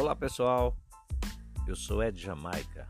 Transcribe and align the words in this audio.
Olá 0.00 0.16
pessoal, 0.16 0.74
eu 1.68 1.76
sou 1.76 2.02
Ed 2.02 2.18
Jamaica, 2.18 2.88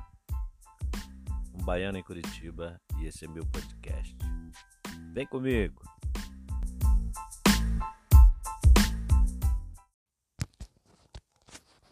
um 1.53 1.65
baiano 1.65 1.99
em 1.99 2.05
Curitiba 2.05 2.81
e 3.01 3.07
esse 3.07 3.25
é 3.25 3.29
meu 3.29 3.45
podcast. 3.47 4.17
Vem 5.13 5.27
comigo! 5.27 5.83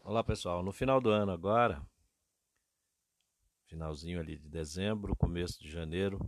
Olá 0.04 0.22
pessoal, 0.22 0.62
no 0.62 0.70
final 0.70 1.00
do 1.00 1.10
ano 1.10 1.32
agora, 1.32 1.84
finalzinho 3.66 4.20
ali 4.20 4.38
de 4.38 4.48
dezembro, 4.48 5.16
começo 5.16 5.60
de 5.60 5.68
janeiro, 5.68 6.20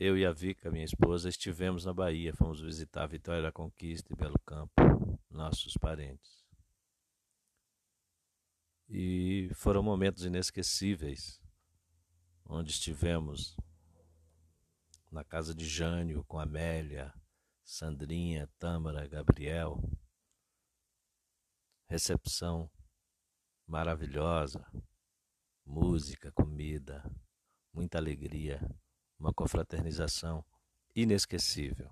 eu 0.00 0.18
e 0.18 0.26
a 0.26 0.32
Vika, 0.32 0.68
minha 0.68 0.84
esposa, 0.84 1.28
estivemos 1.28 1.84
na 1.84 1.94
Bahia, 1.94 2.34
fomos 2.34 2.60
visitar 2.60 3.04
a 3.04 3.06
Vitória 3.06 3.40
da 3.40 3.52
Conquista 3.52 4.12
e 4.12 4.16
Belo 4.16 4.38
Campo, 4.44 4.74
nossos 5.30 5.74
parentes. 5.74 6.45
E 8.88 9.50
foram 9.54 9.82
momentos 9.82 10.24
inesquecíveis, 10.24 11.40
onde 12.44 12.70
estivemos 12.70 13.56
na 15.10 15.24
casa 15.24 15.54
de 15.54 15.66
Jânio 15.66 16.24
com 16.24 16.38
Amélia, 16.38 17.12
Sandrinha, 17.64 18.48
Tâmara, 18.58 19.06
Gabriel. 19.06 19.82
Recepção 21.88 22.70
maravilhosa, 23.66 24.66
música, 25.64 26.30
comida, 26.32 27.02
muita 27.72 27.98
alegria 27.98 28.60
uma 29.18 29.32
confraternização 29.32 30.44
inesquecível. 30.94 31.90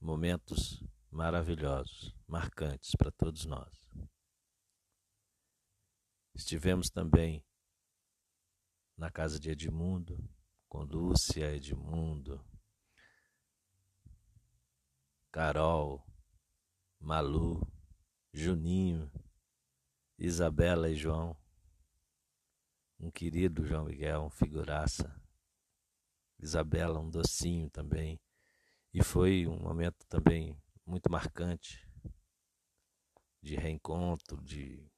Momentos 0.00 0.82
maravilhosos, 1.10 2.14
marcantes 2.26 2.92
para 2.96 3.10
todos 3.10 3.44
nós. 3.44 3.68
Estivemos 6.34 6.90
também 6.90 7.44
na 8.96 9.10
casa 9.10 9.38
de 9.38 9.50
Edmundo, 9.50 10.28
com 10.68 10.82
Lúcia, 10.82 11.54
Edmundo, 11.54 12.44
Carol, 15.32 16.06
Malu, 16.98 17.60
Juninho, 18.32 19.10
Isabela 20.18 20.90
e 20.90 20.96
João, 20.96 21.36
um 22.98 23.10
querido 23.10 23.64
João 23.64 23.86
Miguel, 23.86 24.24
um 24.24 24.30
figuraça, 24.30 25.20
Isabela, 26.38 26.98
um 26.98 27.08
docinho 27.08 27.70
também. 27.70 28.20
E 28.92 29.02
foi 29.02 29.46
um 29.46 29.58
momento 29.58 30.04
também 30.08 30.60
muito 30.84 31.10
marcante 31.10 31.88
de 33.40 33.56
reencontro, 33.56 34.42
de 34.42 34.89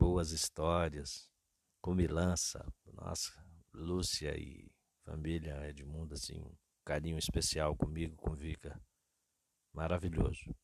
boas 0.00 0.30
histórias, 0.30 1.30
comilança. 1.78 2.66
Nossa, 2.94 3.30
Lúcia 3.70 4.34
e 4.34 4.72
família 5.04 5.68
Edmundo, 5.68 6.14
assim, 6.14 6.40
um 6.40 6.56
carinho 6.82 7.18
especial 7.18 7.76
comigo, 7.76 8.16
com 8.16 8.34
Vika. 8.34 8.80
Maravilhoso. 9.74 10.56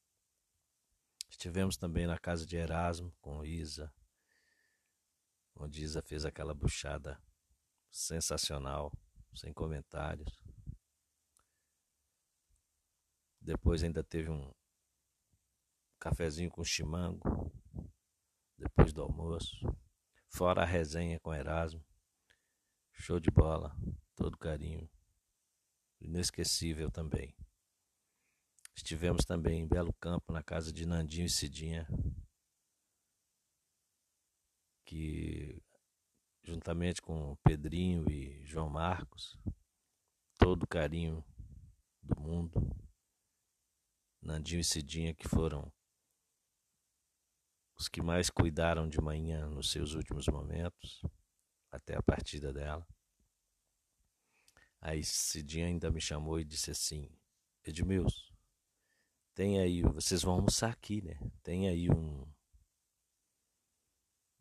Estivemos 1.29 1.77
também 1.77 2.07
na 2.07 2.19
casa 2.19 2.47
de 2.47 2.57
Erasmo 2.57 3.15
com 3.21 3.45
Isa, 3.45 3.93
onde 5.55 5.85
Isa 5.85 6.01
fez 6.01 6.25
aquela 6.25 6.55
buchada 6.55 7.23
sensacional 7.91 8.91
sem 9.35 9.53
comentários. 9.53 10.33
Depois 13.39 13.85
ainda 13.85 14.03
teve 14.03 14.31
um 14.31 14.51
cafezinho 15.99 16.51
com 16.51 16.65
chimango, 16.65 17.53
depois 18.87 18.93
do 18.93 19.03
almoço. 19.03 19.57
Fora 20.29 20.63
a 20.63 20.67
resenha 20.67 21.19
com 21.21 21.35
Erasmo. 21.35 21.85
Show 22.93 23.19
de 23.19 23.31
bola, 23.31 23.77
todo 24.15 24.39
carinho. 24.39 24.89
Inesquecível 26.01 26.91
também. 26.91 27.35
Estivemos 28.75 29.25
também 29.25 29.63
em 29.63 29.67
Belo 29.67 29.93
Campo, 29.95 30.33
na 30.33 30.43
casa 30.43 30.73
de 30.73 30.87
Nandinho 30.87 31.27
e 31.27 31.31
Cidinha, 31.31 31.89
que 34.85 35.63
juntamente 36.43 37.01
com 37.01 37.37
Pedrinho 37.43 38.05
e 38.11 38.45
João 38.45 38.69
Marcos, 38.69 39.37
todo 40.39 40.67
carinho 40.67 41.25
do 42.03 42.21
mundo, 42.21 42.53
Nandinho 44.21 44.61
e 44.61 44.65
Cidinha 44.65 45.15
que 45.15 45.27
foram 45.27 45.73
os 47.79 47.89
que 47.89 48.03
mais 48.03 48.31
cuidaram 48.31 48.89
de 48.89 49.01
manhã 49.01 49.49
nos 49.49 49.71
seus 49.71 49.95
últimos 49.95 50.27
momentos, 50.29 51.03
até 51.71 51.97
a 51.97 52.03
partida 52.03 52.53
dela. 52.53 52.87
Aí 54.81 55.05
Cidinha 55.05 55.67
ainda 55.67 55.91
me 55.91 56.01
chamou 56.01 56.41
e 56.41 56.45
disse 56.45 56.71
assim: 56.71 57.11
Edmilson, 57.65 58.33
tem 59.35 59.61
aí, 59.61 59.83
vocês 59.83 60.23
vão 60.23 60.35
almoçar 60.35 60.71
aqui, 60.71 61.03
né? 61.03 61.19
Tem 61.43 61.69
aí 61.69 61.91
um, 61.91 62.27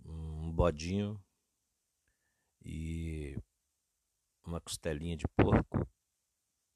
um 0.05 0.51
bodinho 0.51 1.21
e 2.63 3.37
uma 4.43 4.61
costelinha 4.61 5.17
de 5.17 5.27
porco 5.35 5.87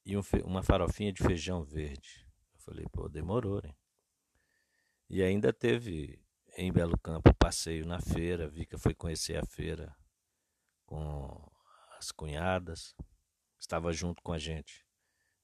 e 0.06 0.18
um 0.18 0.22
uma 0.44 0.64
farofinha 0.64 1.14
de 1.14 1.24
feijão 1.24 1.64
verde. 1.64 2.28
Eu 2.54 2.60
falei, 2.60 2.86
pô, 2.92 3.08
demorou, 3.08 3.62
né? 3.62 3.74
E 5.10 5.24
ainda 5.24 5.54
teve 5.54 6.20
em 6.56 6.72
Belo 6.72 6.98
Campo 6.98 7.34
passeio 7.34 7.86
na 7.86 8.00
feira, 8.00 8.48
Vika 8.48 8.78
foi 8.78 8.94
conhecer 8.94 9.38
a 9.38 9.46
feira 9.46 9.96
com 10.86 11.50
as 11.98 12.12
cunhadas, 12.12 12.96
estava 13.60 13.92
junto 13.92 14.22
com 14.22 14.32
a 14.32 14.38
gente. 14.38 14.86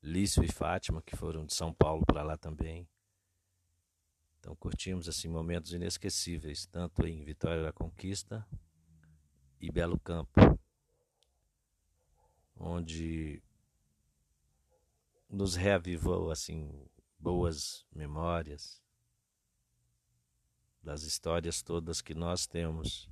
Lício 0.02 0.44
e 0.44 0.52
Fátima, 0.52 1.02
que 1.02 1.16
foram 1.16 1.46
de 1.46 1.54
São 1.54 1.74
Paulo 1.74 2.06
para 2.06 2.22
lá 2.22 2.38
também. 2.38 2.88
Então 4.40 4.56
curtimos 4.56 5.10
assim 5.10 5.28
momentos 5.28 5.74
inesquecíveis, 5.74 6.68
tanto 6.68 7.08
em 7.08 7.24
Vitória 7.24 7.64
da 7.64 7.74
Conquista 7.74 8.48
e 9.60 9.72
Belo 9.72 10.00
Campo, 10.00 10.60
onde 12.56 13.42
nos 15.28 15.56
reavivou 15.56 16.30
assim 16.30 16.88
boas 17.18 17.86
memórias 17.92 18.84
das 20.85 21.01
histórias 21.01 21.63
todas 21.63 22.00
que 22.00 22.13
nós 22.13 22.46
temos 22.46 23.09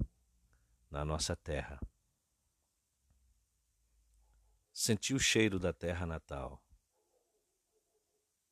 na 0.92 1.04
nossa 1.04 1.36
terra. 1.36 1.82
Sentir 4.72 5.16
o 5.16 5.20
cheiro 5.20 5.58
da 5.58 5.74
terra 5.74 6.06
natal, 6.06 6.64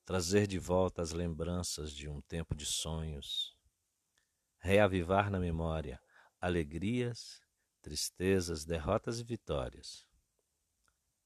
trazer 0.03 0.47
de 0.47 0.57
volta 0.57 1.03
as 1.03 1.11
lembranças 1.11 1.93
de 1.93 2.09
um 2.09 2.19
tempo 2.19 2.55
de 2.55 2.65
sonhos, 2.65 3.55
reavivar 4.57 5.29
na 5.29 5.39
memória 5.39 6.01
alegrias 6.39 7.43
tristezas, 7.79 8.65
derrotas 8.65 9.19
e 9.19 9.23
vitórias, 9.23 10.07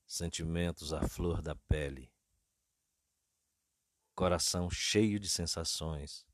sentimentos 0.05 0.91
à 0.91 1.07
flor 1.07 1.41
da 1.41 1.55
pele, 1.55 2.11
coração 4.13 4.69
cheio 4.69 5.17
de 5.17 5.29
sensações, 5.29 6.25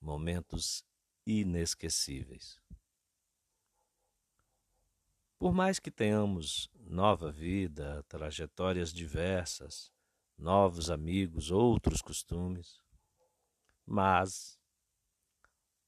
momentos 0.00 0.82
inesquecíveis. 1.26 2.60
Por 5.38 5.52
mais 5.52 5.78
que 5.78 5.90
tenhamos 5.90 6.70
nova 6.74 7.30
vida, 7.30 8.02
trajetórias 8.08 8.92
diversas, 8.92 9.92
novos 10.38 10.90
amigos, 10.90 11.50
outros 11.50 12.00
costumes, 12.00 12.80
mas, 13.86 14.58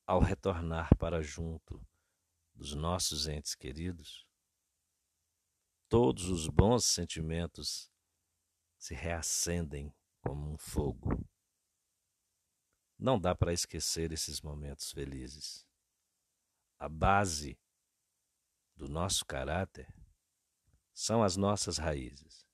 ao 0.07 0.21
retornar 0.21 0.95
para 0.99 1.23
junto 1.23 1.81
dos 2.55 2.75
nossos 2.75 3.27
entes 3.27 3.55
queridos, 3.55 4.27
todos 5.89 6.29
os 6.29 6.49
bons 6.49 6.85
sentimentos 6.85 7.91
se 8.79 8.95
reacendem 8.95 9.95
como 10.21 10.53
um 10.53 10.59
fogo. 10.59 11.27
Não 12.99 13.21
dá 13.21 13.35
para 13.35 13.53
esquecer 13.53 14.13
esses 14.13 14.41
momentos 14.41 14.91
felizes. 14.91 15.67
A 16.79 16.89
base 16.89 17.59
do 18.75 18.89
nosso 18.89 19.25
caráter 19.25 19.93
são 20.95 21.23
as 21.23 21.37
nossas 21.37 21.77
raízes. 21.77 22.46